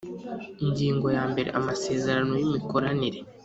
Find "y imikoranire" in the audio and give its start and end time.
2.39-3.19